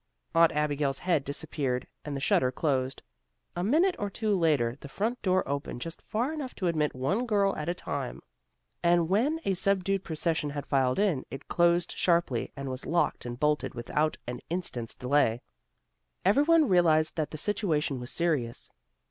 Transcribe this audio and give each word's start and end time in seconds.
Aunt 0.33 0.51
Abigail's 0.53 0.97
head 0.97 1.23
disappeared 1.23 1.85
and 2.03 2.15
the 2.17 2.21
shutter 2.21 2.51
closed. 2.51 3.03
A 3.55 3.63
minute 3.63 3.95
or 3.99 4.09
two 4.09 4.35
later 4.35 4.75
the 4.79 4.89
front 4.89 5.21
door 5.21 5.47
opened 5.47 5.81
just 5.81 6.01
far 6.01 6.33
enough 6.33 6.55
to 6.55 6.65
admit 6.65 6.95
one 6.95 7.27
girl 7.27 7.55
at 7.55 7.69
a 7.69 7.75
time, 7.75 8.23
and 8.81 9.09
when 9.09 9.39
a 9.45 9.53
subdued 9.53 10.03
procession 10.03 10.49
had 10.49 10.65
filed 10.65 10.97
in, 10.97 11.23
it 11.29 11.47
closed 11.47 11.91
sharply, 11.95 12.51
and 12.55 12.67
was 12.67 12.87
locked 12.87 13.27
and 13.27 13.39
bolted 13.39 13.75
without 13.75 14.17
an 14.25 14.41
instant's 14.49 14.95
delay. 14.95 15.43
Every 16.25 16.41
one 16.45 16.67
realized 16.67 17.15
that 17.15 17.29
the 17.29 17.37
situation 17.37 17.99
was 17.99 18.09
serious. 18.09 18.71